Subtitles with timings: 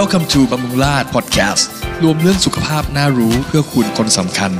[0.00, 1.64] Welcome to บำรุงราษฎร์ Podcast
[2.02, 4.52] รวมเรื่องสุขภาพน่ารู้เพื่อคุณคนสำคัญ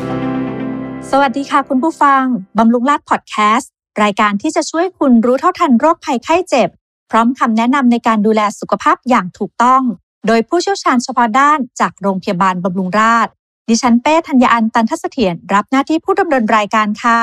[1.10, 2.22] สวัสดีค่ะคุณผู้ฟัง
[2.58, 3.70] บำรุงราษฎร์พอดแคสต์
[4.02, 6.68] รายการที่จะช่วยคุณรู้เท่าทันโรคภัยไข้เจ็บ
[7.10, 9.82] พร้อมคำแนะนำในการดูแลสุขภาพอย่างถูกต้อง
[10.26, 13.32] โดยผู้เชี่ยวชาญเฉพาะด้านจากโรงพยาบาลบำรุงราษฎร์
[13.68, 17.20] ดิฉันเป้ธัญญาอันตันทัศเถียรรับหน้าที่ผู้ดำเนินรายการค่ะ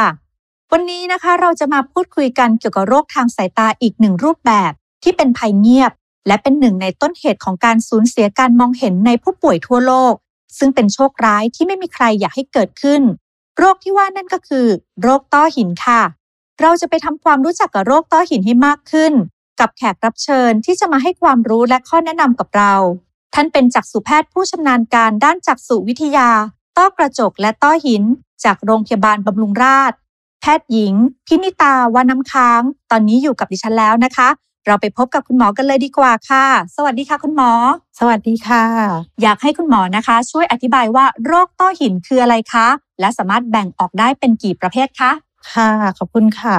[0.71, 4.71] วันนี้นะคะเราจะมาพูดคุยกันเกี่ยวกับโรคทางสายตาอีกหนึ่งรูปแบบ
[5.03, 5.91] ที่เป็นภัยเงียบ
[6.27, 10.13] และเป็นหนึ่งในต้นเหตุของการสูญเสียการมองเห็นในผู้ป่วยทั่วโลก
[10.57, 13.01] ซึ่งเป็นโชคร้ายที่ไม่มีใครอยากให้เกิดขึ้น
[13.57, 14.67] โรคที่ว่านั่นก็คือ
[15.01, 16.01] โรคต้อหินค่ะ
[16.61, 19.13] เราจะไปทำความรู้จักกับโรคต้อหินให้มากขึ้น
[19.59, 22.73] กับแขกรับเชิญที่จะมาให้ความรู้และข้อแนะนำกับเรา
[23.33, 26.29] ท่านเป็นจักษุแพทย์ผู้ชำนาญการด้านจักษุวิทยา
[26.77, 28.03] ต้อกระจกและต้อหิน
[28.43, 29.97] จากโรงพยาบาลบำรุงราษฎร์
[30.41, 30.93] แพทย์หญิง
[31.27, 34.29] พินิตาวาน้ำค้าง ตอนนี้อยู่กับดิฉันแล้วนะคะ
[34.67, 36.45] เราไปพบกับคุณหมอกันเลยดีกว่าค่ะ
[36.75, 37.51] สวัสดีค่ะ คุณหมอ
[37.99, 38.63] สวัสดีค่ะ
[39.21, 42.67] อยากให้คุณหมอนะคะ ช่วยอธิบายว่าโรคต้อหินคืออะไรคะ
[42.99, 45.11] และสามารถแบ่งออกได้เป็นกี่ประเภทคะ
[45.53, 46.55] ค่ะ ขอบคุณค่ะ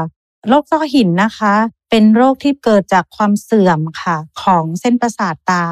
[0.48, 1.54] โรคต้อหินนะคะ
[1.90, 5.64] เป็นโรคที่เกิดจากความเสื่อมค่ะ ของเส้นประสาทตา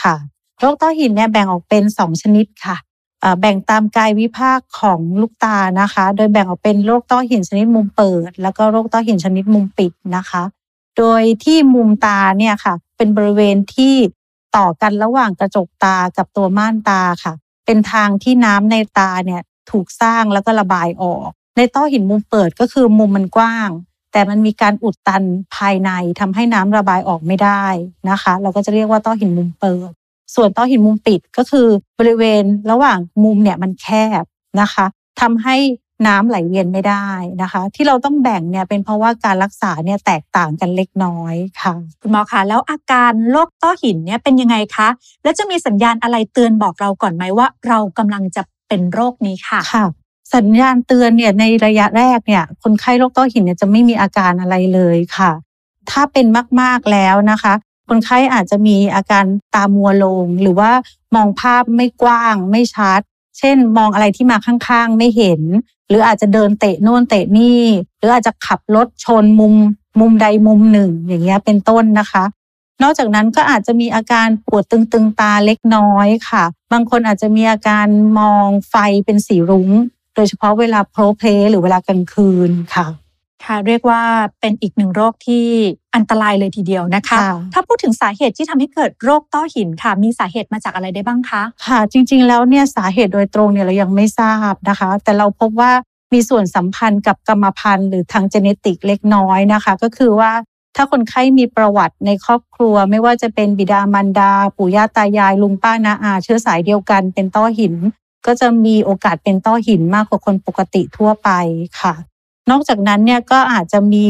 [0.00, 0.14] ค่ะ
[0.60, 2.76] โรคต้อหินเนี่ยแบ่งออกเป็น 2 ชนิดค่ะ
[3.20, 10.42] เอ่อแบ่งตามกายวิภาคของลูกตานะคะ โดยแบ่งออกเป็นโรคต้อหินชนิดมุมเปิด แล้วก็โรคต้อหินชนิดมุมปิดนะคะ
[10.98, 13.94] โดยที่มุมตาเนี่ยค่ะ เป็นบริเวณที่
[14.56, 17.32] ต่อกันระหว่างกระจกตากับตัวม่านตาค่ะ
[17.66, 23.70] เป็นทางที่น้ำในตาเนี่ยถูกสร้างแล้วก็ระบายออก ในต้อหินมุมเปิดก็คือมุมมันกว้าง
[24.12, 25.22] แต่มันมีการอุดตัน
[25.56, 27.64] ภายในทำให้น้ำระบายออกไม่ได้
[28.10, 29.90] นะคะ เราก็จะเรียกว่าต้อหินมุมเปิด
[30.34, 31.66] ส่วนต้อหินมุมปิดก็คือ
[31.98, 33.88] บริเวณระหว่างมุมเนี่ยมันแค
[34.22, 34.24] บ
[34.60, 34.86] นะคะ
[35.20, 35.56] ทำให้
[36.06, 37.08] น้ำไหลเวียนไม่ได้
[37.42, 44.88] นะคะ ที่เราต้องแบ่งเนี่ยเป็นเพราะว่าการรักษาเนี่ยแตกต่างกันเล็กน้อยค่ะ คุณหมอคะแล้วอาการโรคต้อหินเนี่ยเป็นยังไงคะ
[45.22, 49.84] แล้วจะมีสัญญาณอะไรเตือนบอกเราก่อนไหมว่า เรากำลังจะเป็นโรคนี้ค่ะค่ะ
[50.34, 55.30] สัญญาณเตือนเนี่ยในระยะแรกเนี่ย คนไข้โรคต้อหินเนี่ยจะไม่มีอาการอะไรเลยค่ะ
[55.90, 56.26] ถ้าเป็น
[56.60, 57.54] มากๆแล้วนะคะ
[57.88, 59.24] คนไข้อาจจะมีอาการ
[59.54, 60.70] ตามัวลง หรือว่า
[61.14, 63.00] มองภาพไม่กว้างไม่ชัด
[63.38, 65.40] เช่น มองอะไรที่มาข้างๆ ไม่เห็น
[65.88, 67.62] หรืออาจจะเดินเตะโน่นเตะนี่
[67.98, 69.54] หรืออาจจะขับรถชนมุม
[70.00, 72.24] มุมใดมุมหนึ่ง อย่างเงี้ยเป็นต้นนะคะ
[72.82, 77.86] นอกจากนั้นก็อาจจะมีอาการปวดตึงๆตาเล็กน้อยค่ะ บางคนอาจจะมีอาการ
[78.18, 79.70] มองไฟเป็นสีรุ้ง
[80.14, 82.86] โดยเฉพาะเวลาโพลเพลหรือเวลากลางคืนค่ะ
[83.44, 84.02] ค่ะเรียกว่า
[84.40, 85.46] เป็นอีกหนึ่งโรคที่
[85.96, 95.72] อันตรายเลยทีเดียวนะคะค่ะถ้าพูดถึงสาเหตุที่ทำให้เกิดโรคต้อหินค่ะ มีสาเหตุมาจากอะไรได้บ้างคะ ค่ะ จริงๆแล้วเนี่ยสาเหตุโดยตรงเนี่ยเรายังไม่ทราบนะคะ แต่เราพบว่า
[96.12, 100.32] มีส่วนสัมพันธ์กับกรรมพันธุ์หรือทางเจเนติกเล็กน้อยนะคะ ก็คือว่า
[100.76, 107.74] ถ้าคนไข้มีประวัติในครอบครัว ไม่ว่าจะเป็นบิดามารดา ปู่ย่าตายาย ลุงป้านาอา เชื้อสายเดียวกัน เป็นต้อหิน
[108.26, 111.28] ก็จะมีโอกาสเป็นต้อหินมากกว่าคนปกติทั่วไป
[111.80, 111.94] ค่ะ
[112.50, 114.06] นอกจากนั้นเนี่ยก็อาจจะมี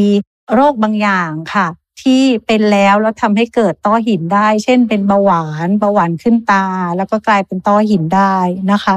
[0.53, 1.67] โรคบางอย่างค่ะ
[2.01, 6.65] ที่เป็นแล้วแล้วทำให้เกิดต้อหินได้ เช่น เป็นเบาหวานเบาหวานขึ้นตา
[6.97, 8.35] แล้วก็กลายเป็นต้อหินได้
[8.71, 8.95] นะคะ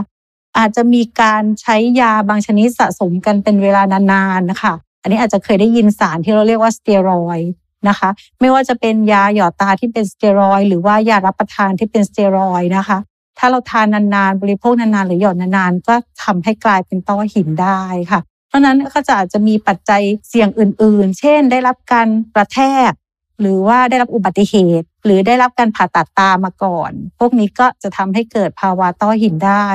[0.59, 7.41] อาจจะมีการใช้ยาบางชนิดสะสมกันเป็นเวลานานๆนะคะอันนี้อาจจะเคยได้ยินสารที่เราเรียกว่าสเตียรอย
[7.89, 8.09] นะคะ
[8.41, 12.99] ไม่ว่าจะเป็นยาหยอดตาที่เป็นสเตียรอยหรือว่ายารับประทานที่เป็นสเตียรอยนะคะ
[13.39, 22.59] ถ้าเราทานนานๆ บริโภคนานๆ หรือหยอดนานๆ ก็ทำให้กลายเป็นต้อหินได้ค่ะ เพราะนั้นก็จะอาจจะมีปัจจัยเสี่ยงอื่น ๆ เช่น ได้รับการกระแท
[22.91, 22.93] ก
[23.41, 29.67] หรือว่าได้รับอุบัติเหตุ หรือได้รับการผ่าตัดตามาก่อน พวกนี้ก็จะทำให้เกิดภาวะต้อหินได้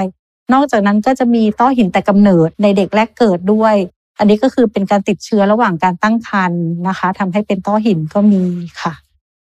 [0.54, 3.76] นอกจากนั้นก็จะมีต้อหินแต่กำเนิดในเด็กแรกเกิดด้วย
[4.18, 8.44] อันนี้ก็คือเป็นการติดเชื้อระหว่างการตั้งครรภ์นะคะทำให้เป็นต้อหินก็มี
[8.82, 8.94] ค่ะ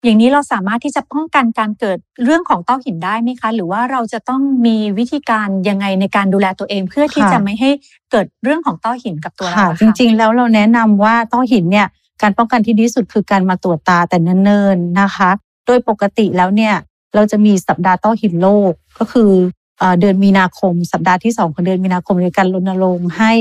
[0.03, 7.69] อย่างนี้เราสามารถที่จะป้องกันการเกิดเรื่องของต้อหินได้ไหมคะ หรือว่าเราจะต้องมีวิธีการยังไงในการดูแลตัวเองเพื่อที่ค่ะจะไม่ให้
[8.11, 11.87] เกิดเรื่องของต้อหินกับตัวเราค่ะอะจริง ๆ แล้วเราแนะนำว่าต้อหินเนี่ย
[12.21, 15.29] การป้องกันที่ดีที่สุดคือการมาตรวจตาแต่เนิ่นๆนะคะ
[15.65, 16.73] โดยปกติแล้วเนี่ย
[17.15, 19.31] เราจะมีสัปดาห์ต้อหินโลกก็คือ
[19.79, 23.33] เอ่อเดือนมีนาคม สัปดาห์ที่สองของเดือนมีนาคมในการรณรงค์ให้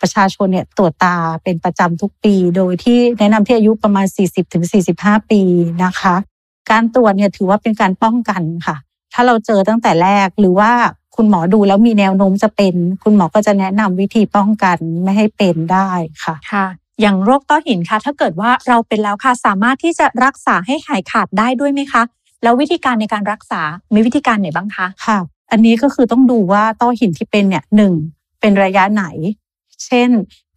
[0.00, 4.06] ประชาชนเนี่ยตรวจตาเป็นประจำทุกปี โดยที่แนะนำที่อายุประมาณ
[4.68, 5.42] 40-45 ปี
[5.84, 6.14] นะคะ
[6.70, 8.76] การตรวจเนี่ยถือว่าเป็นการป้องกันค่ะ
[9.12, 10.72] ถ้าเราเจอตั้งแต่แรกหรือว่า
[11.16, 15.90] คุณหมอดูแล้วมีแนวโน้มจะเป็น คุณหมอก็จะแนะนำวิธีป้องกันไม่ให้เป็นได้
[16.24, 16.66] ค่ะค่ะ
[17.00, 22.02] อย่างโรคต้อหินค่ะ ถ้าเกิดว่าเราเป็นแล้วค่ะ สามารถที่จะรักษาให้หายขาดได้ด้วยไหมคะ
[22.42, 23.60] แล้ววิธีการในการรักษา
[23.94, 25.18] มีวิธีการไหนบ้างคะค่ะ
[25.50, 27.92] อันนี้ก็คือต้องดูว่าต้อหินที่เป็นเนี่ยหนึ่ง
[28.40, 29.04] เป็นระยะไหน
[29.86, 30.10] เช่น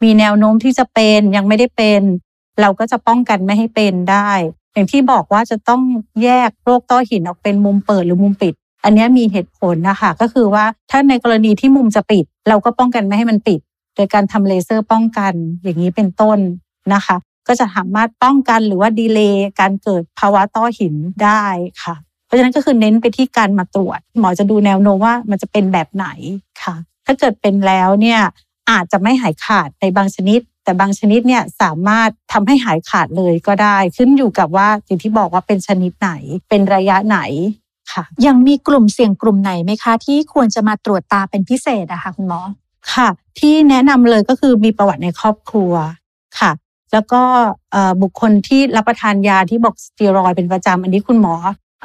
[0.03, 2.01] มีแนวโน้มที่จะเป็นยังไม่ได้เป็น
[2.61, 4.31] เราก็จะป้องกันไม่ให้เป็นได้
[4.73, 5.81] อย่างที่บอกว่าจะต้อง
[6.23, 8.53] แยกโรคต้อหินออกเป็นมุมเปิดหรือมุมปิด
[8.83, 13.59] อันนี้มีเหตุผลนะคะก็คือว่าถ้าในกรณีที่มุมจะปิด เราก็ป้องกันไม่ให้มันปิด
[13.95, 15.33] โดยการทำเลเซอร์ป้องกัน
[15.63, 16.39] อย่างนี้เป็นต้น
[16.93, 17.15] นะคะ
[17.47, 20.93] ก็จะสามารถป้องกันหรือว่าดีเลย์การเกิดภาวะต้อหิน
[21.23, 21.45] ได้
[21.83, 26.07] ค่ะเพราะฉะนั้นก็คือเน้นไปที่การมาตรวจ หมอจะดูแนวโน้มว่ามันจะเป็นแบบไหน
[26.63, 26.75] ค่ะ
[27.05, 28.19] ถ้าเกิดเป็นแล้วเนี่ย
[28.69, 36.11] อาจจะไม่หายขาดในบางชนิด แต่บางชนิดเนี่ยสามารถทำให้หายขาดเลยก็ได้ ขึ้นอยู่กับว่าอย่างที่บอกว่าเป็นชนิดไหน
[36.49, 37.19] เป็นระยะไหน
[37.93, 42.41] ค่ะยังมีกลุ่มเสี่ยงกลุ่มไหนไหมคะ ที่ควรจะมาตรวจตาเป็นพิเศษอะคะคุณหมอ
[42.93, 43.07] ค่ะ
[43.39, 45.73] ที่แนะนำเลยก็คือมีประวัติในครอบครัว
[46.39, 46.51] ค่ะ
[46.91, 47.21] แล้วก็
[47.71, 51.35] เอ่อบุคคลที่รับประทานยาที่บอกสเตียรอยด์เป็นประจำอันนี้คุณหมอ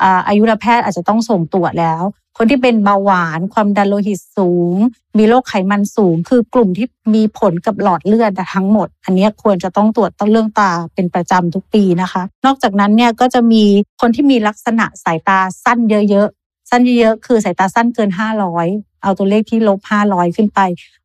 [0.02, 2.02] อ่าอายุรแพทย์อาจจะต้องส่งตรวจแล้ว
[2.40, 4.76] คนที่เป็นเบาหวาน ความดันโลหิตสูง
[5.18, 13.64] มีโรคไขมันสูง คือกลุ่มที่มีผลกับหลอดเลือดทั้งหมด อันนี้ควรจะต้องตรวจต้องเรื่องตาเป็นประจำทุกปีนะคะ นอกจากนั้นเนี่ยก็จะมี
[14.00, 15.78] คนที่มีลักษณะสายตาสั้น
[16.10, 18.10] เยอะๆ สั้นเยอะๆ คือสายตาสั้นเกิน
[18.56, 20.60] 500 เอาตัวเลขที่ลบ 500 ขึ้นไป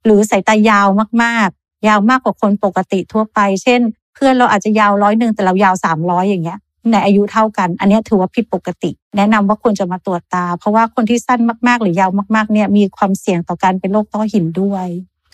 [0.05, 0.87] หรือสายตายาว
[1.23, 3.81] มากๆ ยาวมากกว่าคนปกติทั่วไป เช่น
[4.15, 6.59] เพื่อนเราอาจจะยาวร้อยหนึ่งแต่เรายาว300อย่างเงี้ย
[6.91, 14.87] ในอายุเท่ากัน อันนี้ถือว่าผิดปกติ แนะนำว่าควรจะมาตรวจตา เพราะว่าคนที่สั้นมากๆ หรือยาวมากๆเนี่ยมีความเสี่ยงต่อการเป็นโรคต้อหินด้วย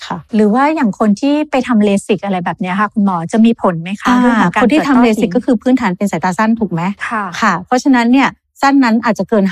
[0.06, 8.28] ค่ะหรือว่าอย่างคนที่ไปทำเลสิกอะไรแบบเนี้ยค่ะ คุณหมอจะมีผลไหมคะเรื่องของการคนที่ทำกิดต้อเลหิสิกก็คือพื้นฐานเป็นสายตาสั้นถูกไหมค่ะค่ะ เพราะฉะนั้นเนี่ย
[8.62, 9.46] สั้นนั้นอาจจะเกิน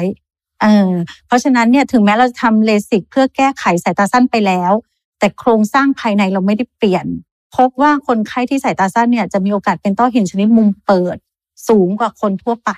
[0.00, 0.92] 500เออ
[1.26, 4.72] เพราะฉะนั้นเนี่ยถึงแม้เราจะทำเลสิกเพื่อแก้ไขสายตาสั้นไปแล้ว
[5.18, 7.06] แต่โครงสร้างภายในเราไม่ได้เปลี่ยน
[7.56, 11.16] พบว่าคนไข้ที่สายตาสั้นเนี่ยจะมีโอกาสเป็นต้อหินชนิดมุมเปิด
[11.68, 12.70] สูงกว่าคนทั่วไป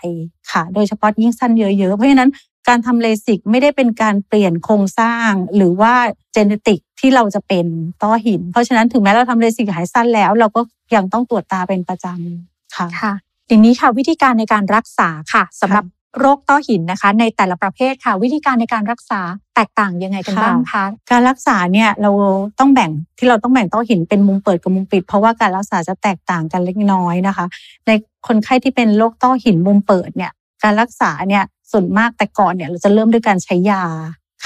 [0.53, 2.31] ค่ะ โดยเฉพาะยิ่งสั้นเยอะๆ เพราะฉะนั้น
[2.69, 5.95] การทำเลสิกไม่ได้เป็นการเปลี่ยนโครงสร้าง หรือว่า
[6.33, 7.67] เจเนติกที่เราจะเป็น
[8.03, 10.61] ต้อหิน เพราะฉะนั้นถึงแม้เราทำเลสิกหายสั้นแล้ว เราก็
[10.95, 13.13] ยังต้องตรวจตาเป็นประจำค่ะค่ะ
[13.49, 15.85] อย่างนี้ค่ะวิธีการในการรักษาค่ะสำหรับ
[16.19, 19.21] โรคต้อหินนะคะ ในแต่ละประเภทค่ะ วิธีการในการรักษา
[19.55, 22.11] แตกต่างยังไงกันค่ะบ้างคะการรักษาเนี่ยเรา
[22.59, 27.47] ต้องแบ่งที่เราต้องแบ่งต้อหินเป็นมุมเปิดกับมุมปิด เพราะว่าการรักษาจะแตกต่างกันเล็กน้อยนะคะ
[27.87, 27.91] ใน
[28.29, 30.33] คนไข้ที่เป็นโรคต้อหินมุมเปิดเนี่ย
[30.63, 33.85] การรักษาเนี่ยส่วนมากแต่ก่อนเนี่ยเราจะเริ่มด้วยการใช้ยา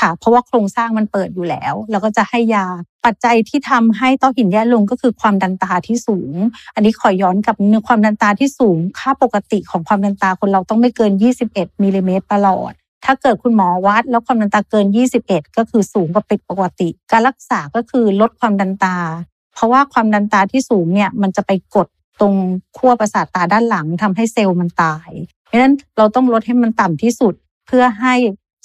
[0.01, 2.67] ค่ะ เพราะว่าโครงสร้างมันเปิดอยู่แล้ว เราก็จะให้ยา
[3.05, 6.33] ปัจจัยที่ทำให้ต้อหินแย่ลงก็คือความดันตาที่สูง
[6.75, 11.13] อันนี้ขอย้อนกับนิดนึงความดันตาที่สูง ค่าปกติของความดันตาคนเราต้องไม่เกิน
[11.47, 12.73] 21มิลลิเมตรตลอด
[13.05, 14.87] ถ้าเกิดคุณหมอวัด แล้วความดันตาเกิน
[15.23, 18.97] 21 ก็คือสูงกว่าปกติ การรักษาก็คือลดความดันตา
[19.55, 21.89] เพราะว่าความดันตาที่สูงเนี่ยมันจะไปกด
[22.21, 22.35] ตรง
[22.77, 25.11] ขั้วประสาทตาด้านหลังทำให้เซลล์มันตาย
[25.45, 27.35] เพราะฉะนั้นเราต้องลดให้มันต่ำที่สุด
[27.67, 28.15] เพื่อให้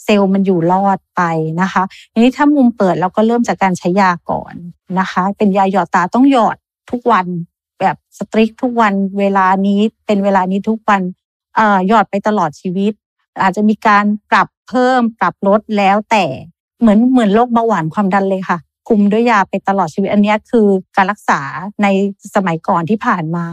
[0.03, 1.21] เซลล์มันอยู่รอดไป
[1.61, 4.53] นะคะทีนี้ถ้ามุมเปิดเราก็เริ่มจากการใช้ยาก่อน
[4.99, 6.57] นะคะ เป็นยาหยอดตาต้องหยอด
[6.91, 7.25] ทุกวัน
[7.79, 11.01] แบบสตริกทุกวันเวลานี้เป็นเวลานี้ทุกวัน
[11.55, 12.93] เอ่อหยอดไปตลอดชีวิต
[13.41, 16.25] อาจจะมีการปรับเพิ่มปรับลดแล้วแต่
[16.79, 18.57] เหมือนเหมือนโรคเบาหวานความดันเลยค่ะ
[18.87, 21.41] คุมด้วยยาไปตลอดชีวิตอันนี้คือการรักษา
[21.83, 21.87] ใน
[22.35, 23.45] สมัยก่อนที่ผ่านมา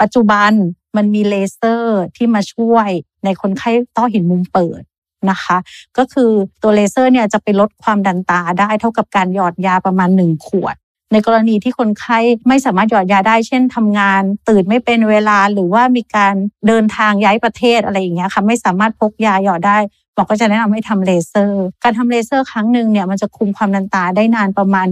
[0.00, 0.52] ปัจจุบัน
[0.96, 2.88] มันมีเลเซอร์ที่มาช่วย
[3.24, 4.82] ในคนไข้ต้อหินมุมเปิด
[5.30, 5.56] นะคะ
[5.98, 6.30] ก็คือ
[6.62, 10.76] ตัวเลเซอร์เนี่ยจะไปลดความดันตาได้เท่ากับการหยอดยาประมาณหนึ่งขวด
[11.12, 12.18] ในกรณีที่คนไข้
[12.48, 16.34] ไม่สามารถหยอดยาได้ เช่นทำงาน ตื่นไม่เป็นเวลาหรือว่ามีการ
[16.66, 19.78] เดินทางย้ายประเทศอะไรอย่างเงี้ยค่ะไม่สามารถพกยาหยอดได้
[20.16, 24.88] หมอก็จะแนะนำให้ทำเลเซอร์ การทำเลเซอร์ครั้งหนึ่งเนี่ยมันจะคุมความดันตาได้นานประมาณ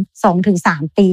[0.47, 1.09] 2-3 ปี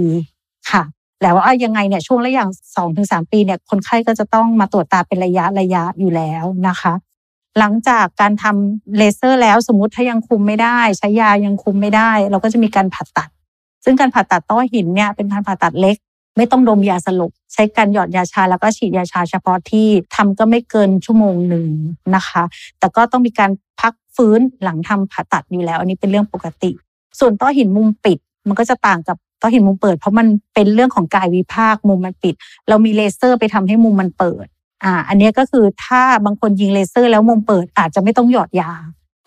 [0.71, 0.83] ค่ะ
[1.21, 2.45] แล้วว่ายังไงเนี่ยช่วงระยะ
[2.87, 6.93] 2-3ปีเนี่ยคนไข้ก็จะต้องมาตรวจตาเป็นระยะระยะอยู่แล้วนะคะ
[7.59, 13.29] หลังจากการทำเลเซอร์แล้วสมมติถ้ายังคุมไม่ได้ ใช้ยายังคุมไม่ได้ เราก็จะมีการผ่าตัด
[13.83, 15.97] ซึ่งการผ่าตัดต้อหินเนี่ยเป็นการผ่าตัดเล็ก
[16.37, 21.67] ไม่ต้องดมยาสลบใช้การหยอดยาชาแล้วก็ฉีดยาชาเฉพาะที่ทำก็ไม่เกินชั่วโมงหนึ่ง
[22.15, 22.43] นะคะ
[22.79, 26.71] แต่ก็ต้องมีการพัก ฟื้นหลังทำผ่าตัดอยู่แล้ว อันนี้เป็นเรื่องปกติ
[27.19, 32.35] ส่วนต้อหินมุมปิดมันก็จะต่างกับต้อหินมุมเปิด เพราะมันเป็นเรื่องของกายวิภาคมุมมันปิด
[32.69, 34.45] เรามีเลเซอร์ไปทำให้มุมมันเปิด
[34.83, 38.71] อ่าอันนี้ก็คือถ้าบางคนยิงเลเซอร์แล้วมุมเปิดอาจจะไม่ต้องหยอดยา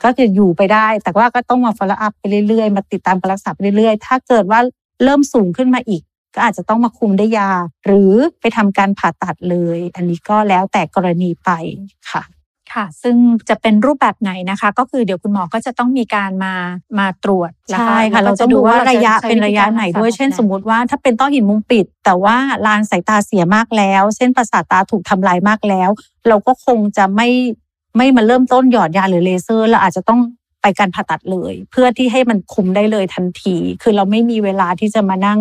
[0.05, 4.61] ก็คือยู่ไปได้ แต่ว่าก็ต้องมา follow up ไปเรื่อยๆ มาติดตามการรักษาไปเรื่อยๆ ถ้าเกิดว่า
[5.05, 6.03] เริ่มสูงขึ้นมาอีก
[6.35, 7.51] ก็อาจจะต้องมาคุมด้วยยา
[7.87, 11.51] หรือไปทำการผ่าตัดเลย อันนี้ก็แล้วแต่กรณีไป
[12.11, 12.23] ค่ะ
[12.75, 13.17] ค่ะ ซึ่ง
[13.49, 16.55] จะเป็นรูปแบบไหนนะคะ ก็คือเดี๋ยวคุณหมอก็จะต้องมีการมา
[16.99, 25.91] มาตรวจแล้วก็ใช่ค่ะแล้วเราก็ต้องดูว่าระยะจใช้เป็นระยะไหนด้วยวิธีการรักษาเช่นแบบสมมติว่าถ้าเป็นต้อหินมุมปิด แต่ว่าลานสายตาเสียมากแล้ว เส้นประสาทตาถูกทำลายมากแล้ว
[26.29, 27.29] เราก็คงจะไม่
[27.97, 30.21] ไม่มาเริ่มต้นหยอดยาหรือเลเซอร์เราอาจจะต้อง
[30.63, 35.41] ไปการผ่าตัดเลย เพื่อที่ให้มันคุมได้เลยทันที คือเราไม่มีเวลาที่จะมานั่ง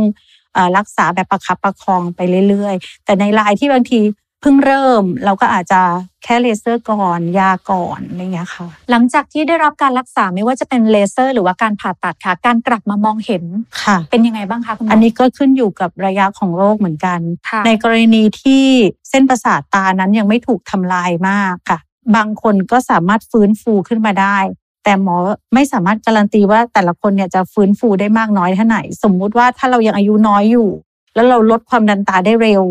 [0.53, 3.99] เอ่อรักษาแบบประคับประคองไปเรื่อย ๆ แต่ในรายที่บางที
[4.43, 5.81] เพิ่งเริ่มเราก็อาจจะ
[6.23, 13.43] แค่เลเซอร์ก่อนยาก่อนอะไรเงี้ยค่ะ หลังจากที่ได้รับการรักษาไม่ว่าจะเป็นเลเซอร์ หรือว่าการผ่าตัดค่ะ การกลับมามองเห็น
[13.83, 17.19] ค่ะ เป็นยังไงบ้างคะคุณหมออัอันนี้ก็ขึ้นอยู่กับระยะของโรคเหมือนกัน
[17.49, 18.63] ค่ะในกรณีที่
[19.09, 21.79] เส้นประสาทตานั้นยังไม่ถูกทำลายมากค่ะ
[22.15, 24.37] บางคนก็สามารถฟื้นฟูขึ้นมาได้
[24.83, 25.15] แต่หมอ
[25.53, 30.69] ไม่สามารถการันตีว่าแต่ละคนเนี่ยจะฟื้นฟูได้มากน้อยเท่าไหร่สมมุติว่าถ้าเรายังอายุน้อยอยู่
[31.15, 32.63] แล้วเราลดความดันตาได้เร็ว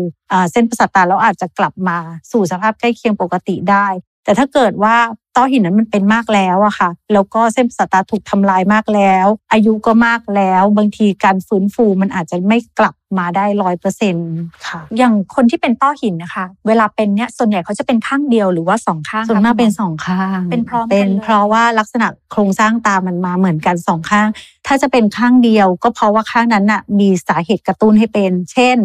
[0.51, 1.97] เส้นประสาทตาเราอาจจะกลับมา
[2.31, 3.87] สู่สภาพใกล้เคียงปกติได้
[4.23, 4.95] แต่ถ้าเกิดว่า
[5.35, 14.31] ต้อหินนั้นมันเป็นมากแล้วอะค่ะ แล้วก็เส้นประสาทตาถูกทำลายมากแล้ว อายุก็มากแล้ว บางทีการฟื้นฟูมันอาจจะไม่กลับมาได้ร้อยเปอร์เซ็นต์
[14.67, 24.27] ค่ะ อย่างคนที่เป็นต้อหินนะคะ เวลาเป็นเนี่ยส่วนใหญ่เขาจะเป็นข้างเดียวหรือว่าสองข้างส่วนมากคะเป็นคุณหสองข้าง เป็นพร้อมกันเป็นเลยเพราะว่าลักษณะโครงสร้างตามันมาเหมือนกันสองข้าง
[24.67, 28.77] ถ้าจะเป็นข้างเดียวก็เพราะว่าข้างนั้นน่ะมีสาเหตุกระตุ้นให้เป็น เช่น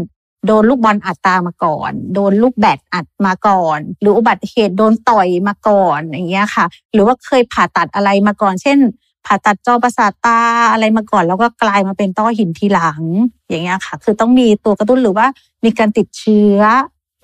[0.49, 8.79] โดนลูกบอลอัดตามาก่อน โดนลูกแบดอัดมาก่อน หรืออุบัติเหตุโดนต่อยมาก่อนอย่างเงี้ยค่ะ หรือว่าเคยผ่าตัดอะไรมาก่อน เช่น
[9.27, 10.41] ผ่าตัดจอประสาทตา
[10.73, 13.03] อะไรมาก่อน แล้วก็กลายมาเป็นต้อหินทีหลัง
[13.49, 15.27] อย่างเงี้ยค่ะ คือต้องมีตัวกระตุ้นหรือว่า
[15.65, 16.59] มีการติดเชื้อ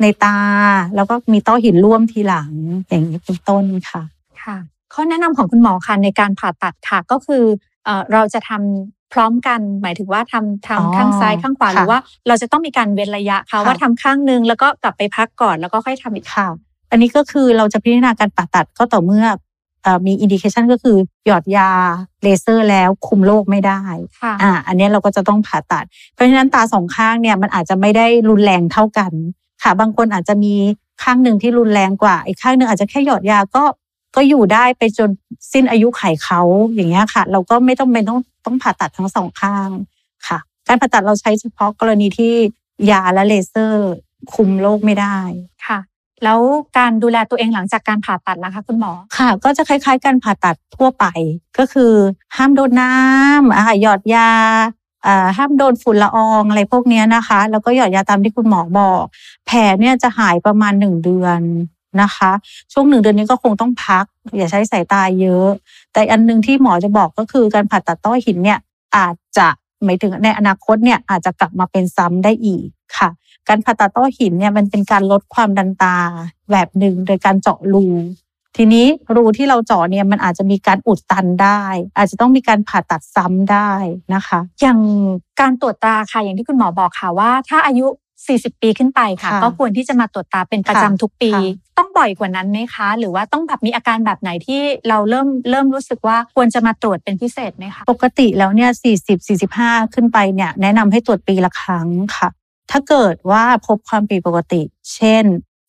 [0.02, 0.38] ในตา
[0.96, 2.50] แล้วก็มีต้อหินร่วมทีหลัง
[2.88, 4.02] อย่างนี้เป็นต้นค่ะ
[4.42, 4.56] ค่ะ
[4.92, 7.44] ข้อแนะนำของคุณหมอค่ะในการผ่าตัดค่ะก็คือ
[7.84, 16.46] เอ่อเราจะทำ พร้อมกัน หมายถึงว่าทำอ๋อทำข้างซ้ายข้างขวาค่ะหรือว่าเราจะต้องมีการเว้นระยะค่ะค่ะว่าทำข้างหนึ่งแล้วก็กลับไปพักก่อนแล้วก็ค่อยทำอีกค่ะ
[16.90, 19.26] อันนี้ก็คือเราจะพิจารณาการผ่าตัดก็ต่อเมื่อ
[19.82, 21.70] เอ่อมี indication ก็คือหยอดยา
[22.22, 23.80] เลเซอร์แล้วคุมโรคไม่ได้
[24.20, 29.12] ค่ะอ่าอันเนี้ยเราก็จะต้องผ่าตัด เพราะฉะนั้นตาสองข้างเนี่ยมันอาจจะไม่ได้รุนแรงเท่ากัน
[29.62, 30.54] ค่ะ บางคนอาจจะมี
[31.02, 33.64] ข้างหนึ่งที่รุนแรงกว่า อีกข้างหนึ่งอาจจะแค่หยอดยาก็
[34.14, 35.10] ก็อยู่ได้ไปจน
[35.52, 36.40] สิ้นอายุไขเขา
[36.74, 39.68] อย่างเงี้ยค่ะ เราก็ไม่ต้องเป็นต้องต้องผ่าตัดทั้งสองข้าง
[40.28, 42.34] ค่ะ การผ่าตัดเราใช้เฉพาะกรณีที่
[42.90, 43.92] ยาและเลเซอร์
[44.32, 45.18] คุมโรคไม่ได้
[45.66, 45.78] ค่ะ
[46.24, 46.40] แล้ว
[46.78, 51.04] การดูแลตัวเองหลังจากการผ่าตัดล่ะคะคุณหมอค่ะ ก็จะคล้าย ๆ การผ่าตัดทั่วไป
[51.58, 51.92] ก็คือ
[52.36, 54.30] ห้ามโดนน้ำอ่าหยอดยา
[55.06, 59.04] อ่าห้ามโดนฝุ่นละอองอะไรพวกเนี้ยนะคะ แล้วก็หยอดยาตามที่คุณหมอบอก
[59.46, 61.40] แผลเนี่ยจะหายประมาณหนึ่งเดือน
[62.02, 62.30] นะคะ
[62.72, 64.04] ช่วงหนึ่งเดือนนี้ก็คงต้องพัก
[64.36, 65.48] อย่าใช้สายตาเยอะ
[65.92, 68.58] แต่อันหนึงที่หมอจะบอกก็คือการผ่าตัดต้อหินเนี่ย
[68.96, 69.48] อาจจะ
[69.84, 73.08] หมายถึงในอนาคตเนี่ยอาจจะกลับมาเป็นซ้ำได้อีกค่ะ
[73.48, 75.96] การผ่าตัดต้อหินเนี่ยมันเป็นการลดความดันตา
[76.50, 77.86] แบบหนึ่งโดยการเจาะรู
[78.56, 78.86] ทีนี้
[79.16, 81.62] รูที่เราเจาะเนี่ยมันอาจจะมีการอุดตันได้
[81.96, 83.72] อาจจะต้องมีการผ่าตัดซ้ำได้
[84.14, 84.80] นะคะ อย่าง
[85.40, 87.86] การตรวจตราค่ะอย่างที่คุณหมอบอกค่ะว่า ถ้าอายุ
[88.24, 91.42] 40 ปีขึ้นไปค่ะค่ะก็ควรที่จะมาตรวจตาเป็นประจำค่ะทุกปีค่ะ
[91.78, 98.70] ต้องบ่อยกว่านั้นไหมคะ หรือว่าต้องแบบมีอาการแบบไหนที่เราเริ่มเริ่มรู้สึกว่าควรจะมาตรวจเป็นพิเศษไหมคะ ปกติแล้วเนี่ย
[99.18, 99.18] 40
[99.60, 102.28] 45 ขึ้นไปเนี่ยแนะนำให้ตรวจปีละครั้งค่ะ
[102.70, 104.60] ถ้าเกิดว่าพบความผิดปกติ
[104.94, 105.24] เช่น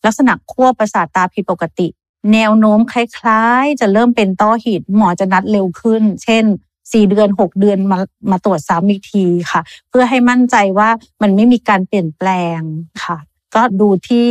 [0.06, 1.88] ลักษณะขั้วประสาทตาผิดปกติ
[2.34, 6.44] แนวโน้มคล้ายๆ จะเริ่มเป็นต้อหินหมอจะนัดเร็วขึ้น เช่น
[6.78, 8.00] 4เดือน6เดือนมา
[8.32, 10.90] มาตรวจซ้ำอีกทีค่ะ เพื่อให้มั่นใจว่า
[11.22, 12.60] มันไม่มีการเปลี่ยนแปลง
[13.04, 13.18] ค่ะ
[13.56, 14.28] ก็ดูที่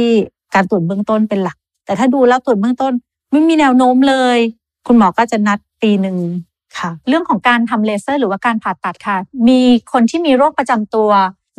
[0.55, 2.93] การตรวจเบื้องต้นเป็นหลัก แต่ถ้าดูแล้วตรวจเบื้องต้น
[3.31, 4.39] ไม่มีแนวโน้มเลย
[4.87, 6.19] คุณหมอก็จะนัดปีหนึ่ง
[6.79, 9.61] ค่ะ เรื่องของการทำเลเซอร์ หรือว่าการผ่าตัดค่ะ มี
[9.93, 11.11] คนที่มีโรคประจำตัว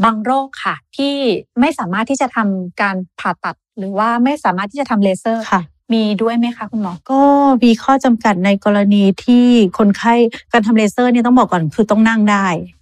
[0.03, 1.13] บางโรคค่ะ ที่
[1.60, 5.62] ไม่สามารถที่จะทำการผ่าตัด หรือว่าไม่สามารถที่จะทำเลเซอร์ค่ะ
[5.94, 7.22] มีด้วยไหมคะคุณหมอ ก็
[7.63, 9.46] มีข้อจำกัดในกรณีที่
[9.77, 10.13] คนไข้
[10.53, 12.75] การทำเลเซอร์เนี่ยต้องบอกก่อนคือต้องนั่งได้ค่ะ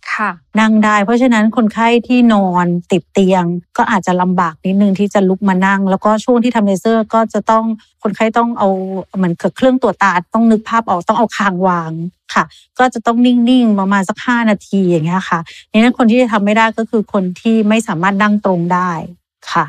[0.60, 3.44] นั่งได้ เพราะฉะนั้นคนไข้ที่นอนติดเตียง
[3.78, 7.64] ก็อาจจะลำบากนิดนึงที่จะลุกมานั่ง แล้วก็ช่วงที่ทำเลเซอร์ก็จะต้อง
[8.04, 8.70] คนไข้ต้องเอา
[9.18, 11.92] เหมือนกับเครื่องตรวจตาต้องนึกภาพออกต้องเอาคางวาง
[12.34, 12.44] ค่ะ
[12.80, 15.40] ก็จะต้องนิ่งๆประมาณสักห้านาทีอย่างเงี้ยค่ะ
[15.72, 18.92] ดังนั้นคนที่จะทำไม่ได้ก็คือคนที่ไม่สามารถนั่งตรงได้
[19.52, 19.66] ค่ะ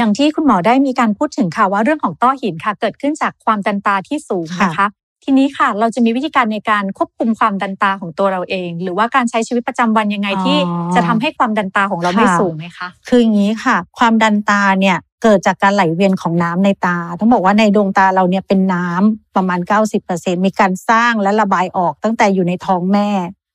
[0.00, 4.86] ดังที่คุณหมอได้มีการพูดถึงค่ะว่าเรื่องของต้อหินค่ะ เกิดขึ้นจากความดันตาที่สูงนะคะ
[5.24, 10.58] ทีนี้ค่ะ เราจะมีวิธีการในการควบคุมความดันตาของตัวเราเอง หรือว่าการใช้ชีวิตประจำวันยังไงอ๋อที่
[10.94, 19.60] จะทำให้ความดันตาของเราไม่ค่ะสูงไหมคะ คืออย่างนี้ค่ะ ความดันตาเนี่ยเกิดจากการไหลเวียนของน้ำในตา ต้องบอกว่าในดวงตาเราเนี่ยเป็นน้ำประมาณ
[20.02, 23.08] 90%มีการสร้างและระบายออกตั้งแต่อยู่ในท้องแม่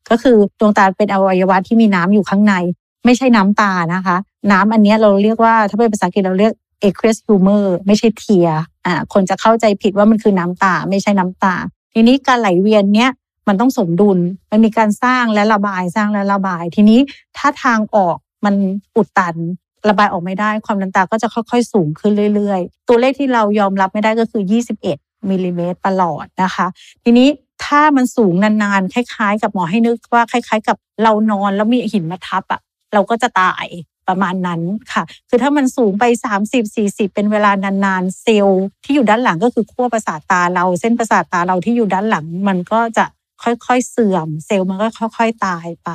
[0.10, 2.54] ก็คือดวงตาเป็นอวัยวะที่มีน้ำอยู่ข้างใน
[3.06, 4.18] ไม่ใช่น้ำตานะคะ
[4.52, 6.54] น้ำอันเนี้ยเราเรียกว่าถ้าเป็นภาษาอังกฤษเราเรียก
[6.84, 8.50] aqueous humor ไม่ใช่เทีย
[8.86, 11.56] อ่าคนจะเข้าใจผิดว่ามันคือน้ำตาไม่ใช่น้ำตา
[11.94, 13.12] ทีนี้การไหลเวียนเนี้ย
[13.48, 14.20] มันต้องสมดุล
[14.52, 17.00] มันมีการสร้างและระบายสร้างและระบาย ทีนี้
[17.38, 18.56] ถ้าทางออกมัน
[18.96, 19.36] อุดตัน
[19.90, 24.44] ระบายออกไม่ได้ ความดันตาก็จะค่อยๆ สูงขึ้นเรื่อยๆ ตัวเลขที่เรายอมรับไม่ได้ก็คือ
[24.86, 26.68] 21มิลลิเมตรประหลอดนะคะ
[27.04, 27.28] ทีนี้
[27.66, 32.62] ถ้ามันสูงนานๆ คล้าย ๆ กับหมอให้นึกว่าคล้าย ๆ กับเรานอนแล้วมีหินมาทับอะ
[32.94, 33.66] เราก็จะตาย
[34.08, 34.62] ประมาณนั้น
[34.94, 36.04] ค่ะ คือถ้ามันสูงไป
[36.44, 43.06] 30 40 เป็นเวลานานๆ เซลล์ที่อยู่ด้านหลังก็คือขั้วประสาทตาเราเส้นประสาทตาเราที่อยู่ด้านหลัง มันก็จะ
[43.44, 45.90] ค่อยๆเสื่อม เซลล์มันก็ค่อย ๆตายไป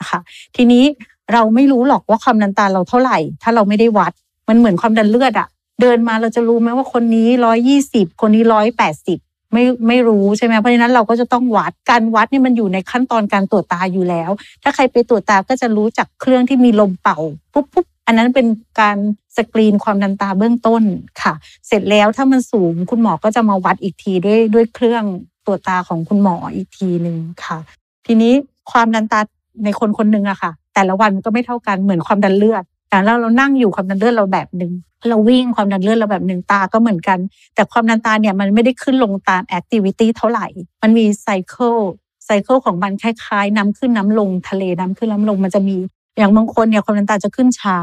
[0.00, 0.20] นะคะ
[0.56, 0.84] ทีนี้
[1.32, 4.12] เราไม่รู้หรอกว่าความดันตาเราเท่าไหร่ ถ้าเราไม่ได้วัด
[4.48, 5.48] มันเหมือนความดันเลือดอะ
[5.80, 9.18] เดินมาเราจะรู้ไหมว่าคนนี้ร้อยยี่สิบคนนี้ร้อยแปดสิบ
[9.52, 14.30] ไม่ไม่รู้ใช่ไหมเพราะฉะนั้นเราก็จะต้องวัดการวัดนี่มันอยู่ในขั้นตอนการตรวจตาอยู่แล้ว
[14.62, 17.18] ถ้าใครไปตรวจตาก็จะรู้จักเครื่องที่มีลมเป่า
[17.52, 18.46] ปุ๊บปุ๊บอันนั้นเป็น
[18.80, 18.98] การ
[19.36, 20.82] สกรีนความดันตาเบื้องต้น
[21.22, 21.34] ค่ะ
[21.66, 25.04] เสร็จแล้วถ้ามันสูงคุณหมอก็จะมาวัดอีกทีด้วยด้วยเครื่อง
[25.46, 27.58] ตรวจตาของคุณหมออีกทีหนึ่งค่ะ
[28.06, 28.32] ทีนี้
[28.70, 29.20] ความดันตา
[29.64, 34.72] ในคนคนหนึ่งอะค่ะ แต่ละวันก็ไม่เท่ากันเหมือนความดันเลือด แต่เราเรานั่งอยู่ความดันเลือดเราแบบหนึ่ง
[35.08, 37.18] เราวิ่งความดันเลือดเราแบบหนึ่งตาก็เหมือนกัน
[37.54, 40.46] แต่ความดันตาเนี่ยมันไม่ได้ขึ้นลงตาม activity เท่าไหร่
[40.82, 41.76] มันมี cycle
[42.24, 45.76] cycle ของมันคล้ายๆ น้ำขึ้นน้ำลงทะเลน้ำขึ้นน้ำลงมันจะมี
[46.18, 47.80] อย่างบางคนเนี่ยความดันตาจะขึ้นเช้า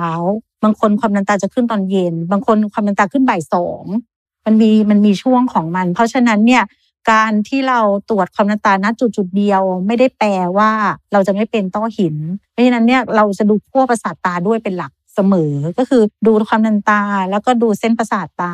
[0.63, 3.83] บางคนความดันตาจะขึ้นตอนเย็น บางคนความดันตาขึ้นบ่ายสอง
[4.45, 6.63] มันมีมันมีช่วงของมัน เพราะฉะนั้นเนี่ย
[7.11, 10.71] การที่เราตรวจความดันตาณจุดจุดเดียว ไม่ได้แปลว่า
[11.13, 12.15] เราจะไม่เป็นต้อหิน
[12.51, 18.53] เพราะฉะนั้นเนี่ยเราจะดูขั้วประสาทตาด้วยเป็นหลักเสมอ ก็คือดูความดันตา แล้วก็ดูเส้นประสาทตา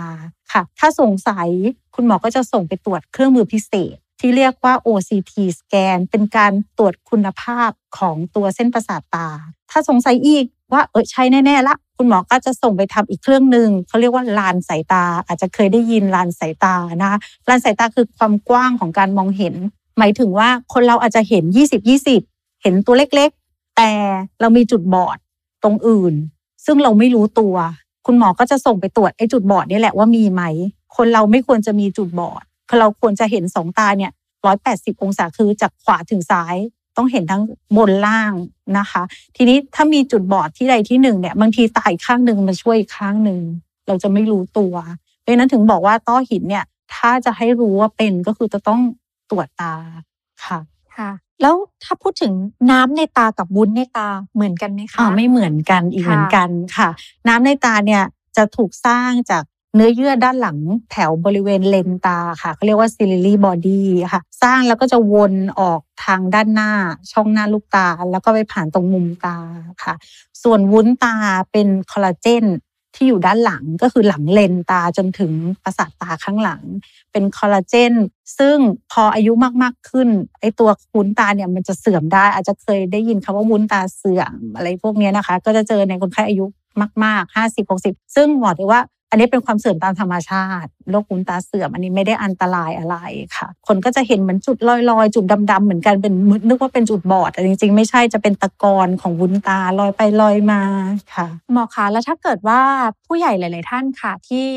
[0.51, 1.49] ค่ะ ถ้าสงสัย
[1.95, 9.27] คุณหมอก็จะส่งไปตรวจเครื่องมือพิเศษ ที่เรียกว่า OCT สแกนเป็นการตรวจคุณภาพของตัวเส้นประสาทตา
[9.71, 19.55] ถ้าสงสัยอีกว่าเออใช่แน่ ๆ ละ คุณหมอก็จะส่งไปทำอีกเครื่องหนึ่งเขาเรียกว่าลานสายตา อาจจะเคยได้ยินลานสายตานะคะลานสายตาคือความกว้างของการมองเห็น
[19.97, 21.89] หมายถึงว่าคนเราอาจจะเห็น 20
[22.21, 23.91] 20 เห็นตัวเล็กๆ แต่
[24.41, 25.17] เรามีจุดบอด
[25.63, 26.13] ตรงอื่น
[26.65, 27.55] ซึ่งเราไม่รู้ตัว
[28.05, 30.43] คุณหมอก็จะส่งไปตรวจไอ้จุดบอดนี่แหละว่ามีไหม
[30.95, 32.43] คนเราไม่ควรจะมีจุดบอด
[32.79, 34.11] เราควรจะเห็นสองตาเนี่ย
[34.45, 36.55] ร้อยแปดสิบองศาคือจากขวาถึงซ้าย
[36.97, 37.43] ต้องเห็นทั้ง
[37.77, 38.33] บนล่าง
[38.77, 39.03] นะคะ
[39.35, 43.41] ทีนี้ถ้ามีจุดบอดที่ใดที่หนึ่งเนี่ยบางทีตายข้างหนึ่งมาช่วยอีกข้างหนึ่ง
[43.87, 44.73] เราจะไม่รู้ตัว
[45.21, 48.81] เพราะนั้นถึงบอกว่าต้อหินเนี่ย ถ้าจะให้รู้ว่าเป็นก็คือจะต้อง
[49.29, 49.73] ตรวจตา
[50.45, 50.59] ค่ะ
[50.97, 52.33] ค่ะ แล้วถ้าพูดถึง
[52.71, 56.89] น้ำในตากับวุ้นในตาเหมือนกันไหมคะอ่าไม่เหมือนกันอีกค่ะเหมือนกันค่ะ
[57.27, 58.03] น้ำในตาเนี่ย
[58.37, 59.43] จะถูกสร้างจาก
[59.75, 60.57] เนื้อเยื่อด้านหลัง
[60.91, 66.71] แถวบริเวณเลนส์ตาค่ะเขาเรียกว่า ciliary body ค่ะ สร้างแล้วก็จะวนออกทางด้านหน้า
[67.11, 69.37] ช่องหน้าลูกตา แล้วก็ไปผ่านตรงมุมตา
[69.83, 69.93] ค่ะ
[70.43, 71.15] ส่วนวุ้นตา
[71.51, 72.45] เป็นคอลลาเจน
[72.95, 75.31] ที่อยู่ด้านหลังก็คือหลังเลนตาจนถึง
[75.63, 76.61] ประสาทตาข้างหลัง
[77.11, 77.93] เป็นคอลลาเจน
[78.39, 78.57] ซึ่ง
[78.91, 79.31] พออายุ
[79.63, 80.07] มากๆขึ้น
[80.39, 86.45] ไอตัววุ้นตาเนี่ยมันจะเสื่อมได้ อาจจะเคยได้ยินคำว่าวุ้นตาเสื่อมอะไรพวกนี้นะคะ ก็จะเจอในคนไข้อายุ
[87.03, 88.81] มากๆ 50 60 ซึ่งหมอถือว่า
[89.11, 92.97] อันนี้เป็นความเสื่อมตามธรรมชาติโรควุ้นตาเสื่อมอันนี้ไม่ได้อันตรายอะไร
[93.37, 94.57] ค่ะ คนก็จะเห็นเหมือนจุด
[94.89, 96.13] ลอยๆ จุดดำๆเหมือนกันเป็น
[96.47, 100.61] นึกว่าเป็นจุดบอดแต่จริงๆ ไม่ใช่จะเป็นตะกอนของวุ้นตาลอยไปลอยมา
[101.15, 102.61] ค่ะหมอคะแล้วถ้าเกิดว่า
[103.07, 104.47] ผู้ใหญ่หลาย ๆ ท่านค่ะ ที่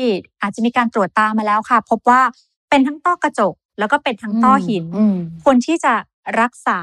[0.41, 2.21] อาจจะมีการตรวจตามาแล้วค่ะ พบว่า
[2.69, 5.93] เป็นทั้งต้อกระจก แล้วก็เป็นทั้งต้อหินอืมควรที่จะ
[6.41, 6.79] รักษา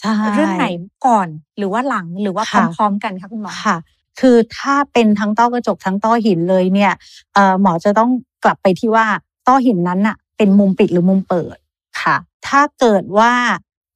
[0.00, 0.66] ใช่เรื่องไหน
[1.06, 3.76] ก่อนหรือว่าหลังหรือว่าพค่ะร้อมๆกันคะคุณหมอค่ะ
[4.20, 6.92] คือถ้าเป็นทั้งต้อกระจกทั้งต้อหินเลยเนี่ย
[7.60, 8.10] หมอจะต้อง
[8.44, 9.06] กลับไปที่ว่า
[9.48, 11.56] ต้อหินนั้นน่ะเป็นมุมปิดหรือมุมเปิด
[12.02, 13.32] ค่ะ ถ้าเกิดว่า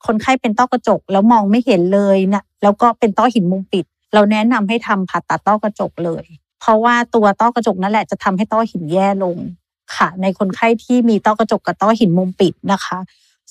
[0.07, 6.25] คนไข้เป็นต้อกระจกแล้วมองไม่เห็นเลยนะแล้วก็เป็นต้อหินมุมปิด เราแนะนำให้ทำผ่าตัดต้อกระจกเลย
[6.61, 9.37] เพราะว่าตัวต้อกระจกนั่นแหละจะทำให้ต้อหินแย่ลง
[9.97, 12.99] ค่ะ ในคนไข้ที่มีต้อกระจกกับต้อหินมุมปิดนะคะ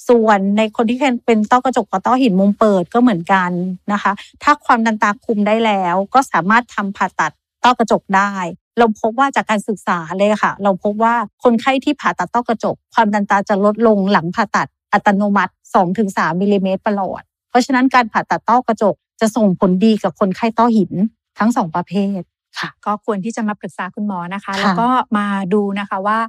[0.07, 3.51] ส่วนในคนที่เป็นต้อกระจกกับต้อหินมุมเปิดก็เหมือนกัน
[3.93, 4.11] นะคะ
[4.43, 7.31] ถ้าความดันตาคุมได้แล้ว ก็สามารถทำผ่าตัด
[7.63, 8.33] ต้อกระจกได้
[8.77, 15.53] เราพบว่าจากการศึกษาเลยค่ะ เราพบว่าคนไข้ที่ผ่าตัดต้อกระจก ความดันตาจะลดลงหลังผ่าตัดอัตโนมัติ
[15.95, 20.91] 2-3มิลลิเมตรประหลอด เพราะฉะนั้นการผ่าตัดต้อกระจกจะส่งผลดีกับคนไข้ต้อหิน
[21.39, 22.21] ทั้งสองประเภท
[22.59, 26.19] ค่ะก็ควรที่จะมาปรึกษาคุณหมอนะคะค่ะแล้วก็มาดูนะคะว่า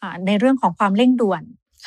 [0.00, 1.42] อ่าในเรื่องของความเร่งด่วน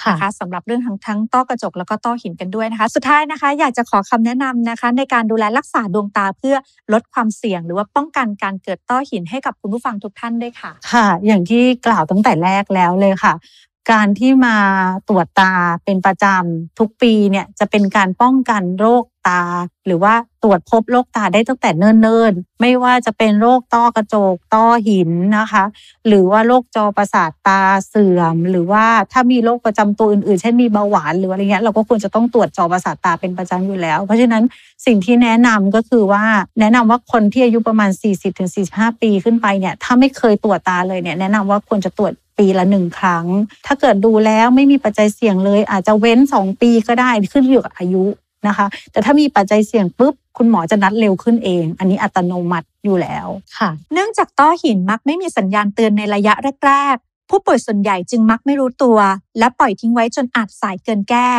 [0.09, 6.55] นะคะสำหรับเรื่องทั้งทั้งต้อกระจกแล้วก็ต้อหินกันด้วยนะคะ สุดท้ายนะคะ อยากจะขอคำแนะนำนะคะ ในการดูแลรักษาดวงตาเพื่อ
[6.93, 13.33] ลดความเสี่ยง หรือว่าป้องกันการเกิดต้อหินให้กับคุณผู้ฟังทุกท่านด้วยค่ะ ค่ะ อย่างที่กล่าวตั้งแต่แรกแล้วเลยค่ะ
[13.91, 14.55] การที่มา
[15.09, 15.53] ตรวจตา
[15.83, 19.41] เป็นประจำทุกปีเนี่ยจะเป็นการป้องกันโรค ตา
[19.85, 25.63] หรือว่าตรวจพบโรคตาได้ตั้งแต่เนิ่นๆ ไม่ว่าจะเป็นโรคต้อกระจก ต้อหินนะคะ
[26.07, 34.43] หรือว่าโรคจอประสาทตาเสื่อม หรือว่าถ้ามีโรคประจำตัวอื่นๆ เช่นมีเบาหวานหรืออะไรเงี้ยเราก็ควรจะต้องตรวจจอประสาทตาเป็นประจำอยู่แล้ว เพราะฉะนั้น
[34.85, 36.23] สิ่งที่แนะนำก็คือว่า
[36.59, 37.89] แนะนำว่าคนที่อายุประมาณ
[38.45, 43.25] 40-45 ปีขึ้นไปเนี่ยถ้าไม่เคยตรวจตาเลยเนี่ยแนะนำว่าควรจะตรวจปีละหนึ่งครั้ง
[43.65, 48.03] ถ้าเกิดดูแล้วไม่มีปัจจัยเสี่ยงเลย อาจจะเว้น 2 ปีก็ได้ขึ้นอยู่กับอายุ
[48.47, 53.27] นะคะ แต่ถ้ามีปัจจัยเสี่ยงปุ๊บคุณหมอจะนัดเร็วขึ้นเอง อันนี้อัตโนมัติอยู่แล้ว
[53.57, 56.33] ค่ะ เนื่องจากต้อหินมักไม่มีสัญญาณเตือนในระยะ
[56.65, 58.97] แรก ๆ ผู้ป่วยส่วนใหญ่จึงมักไม่รู้ตัว
[59.39, 61.29] และปล่อยทิ้งไว้จนอาจสายเกินแก้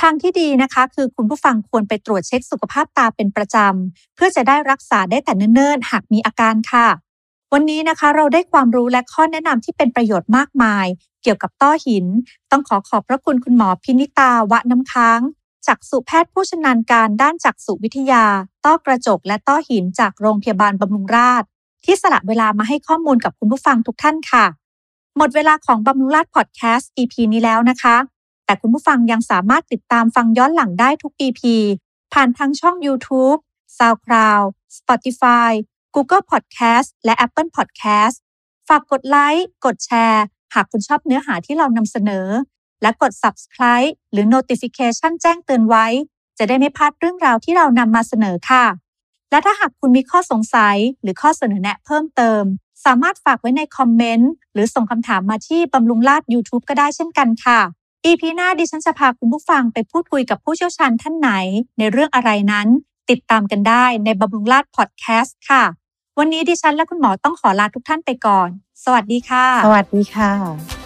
[0.00, 6.88] ทางที่ดีนะคะ คือคุณผู้ฟังควรไปตรวจเช็คสุขภาพตาเป็นประจำ เพื่อจะได้รักษาได้แต่เนิ่นๆ หากมีอาการค่ะ
[7.52, 10.86] วันนี้นะคะเราได้ความรู้และข้อแนะนำที่เป็นประโยชน์มากมาย
[11.22, 12.06] เกี่ยวกับต้อหิน
[12.50, 15.20] ต้องขอขอบพระคุณคุณหมอพินิตาวะน้ำค้าง
[15.68, 18.24] จักษุแพทย์ผู้ชำนาญการด้านจักษุวิทยา
[18.64, 21.48] ต้อกระจกและต้อหินจากโรงพยาบาลบำรุงราษฎร์
[21.84, 24.44] ที่สละเวลามาให้ข้อมูลกับคุณผู้ฟังทุกท่านค่ะ
[25.16, 27.96] หมดเวลาของบำรุงราษฎร์พอดแคสต์ EP นี้แล้วนะคะ
[28.44, 31.42] แต่คุณผู้ฟังยังสามารถติดตามฟังย้อนหลังได้ทุก EP
[32.12, 33.38] ผ่านทางช่อง YouTube,
[33.78, 34.46] SoundCloud,
[34.78, 35.50] Spotify,
[35.94, 38.16] Google Podcast และ Apple Podcast
[38.68, 40.24] ฝากกดไลค์ กดแชร์
[40.54, 42.26] หากคุณชอบเนื้อหาที่เรานำเสนอ
[42.82, 45.86] และกด Subscribe หรือ Notification แจ้งเตือนไว้
[46.38, 48.64] จะได้ไม่พลาดเรื่องราวที่เรานำมาเสนอค่ะ
[49.30, 52.42] และถ้าหากคุณมีข้อสงสัยหรือข้อเสนอแนะเพิ่มเติม
[52.84, 57.60] สามารถฝากไว้ในคอมเมนต์หรือส่งคำถามมาที่บำรุงราษฎร์ YouTube ก็ได้เช่นกันค่ะ
[58.04, 61.30] EP หน้าดิฉันจะพาคุณผู้ฟังไปพูดคุยกับผู้เชี่ยวชาญท่านไหน
[61.78, 62.68] ในเรื่องอะไรนั้น
[63.10, 65.64] ติดตามกันได้ในบำรุงราษฎร์พอดแคสต์ค่ะ
[66.18, 68.48] วันนี้ดิฉันและคุณหมอต้องขอลาทุกท่านไปก่อน
[68.84, 70.85] สวัสดีค่ะ สวัสดีค่ะ